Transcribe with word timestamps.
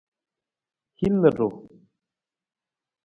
Hin 1.03 1.21
ludu. 1.25 1.49